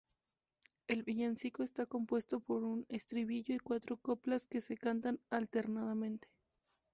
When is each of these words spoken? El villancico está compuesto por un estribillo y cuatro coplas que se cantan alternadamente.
El 0.87 1.03
villancico 1.03 1.61
está 1.61 1.85
compuesto 1.85 2.39
por 2.39 2.63
un 2.63 2.87
estribillo 2.89 3.53
y 3.53 3.59
cuatro 3.59 3.97
coplas 3.97 4.47
que 4.47 4.59
se 4.59 4.75
cantan 4.75 5.19
alternadamente. 5.29 6.27